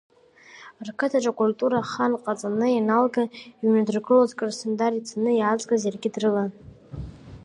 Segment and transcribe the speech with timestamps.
[0.87, 3.23] Рқыҭаҿы акультура Ахан ҟаҵаны ианалга
[3.61, 6.49] иҩнадыргылоз Краснодар ицаны иаазгаз иаргьы дрылан.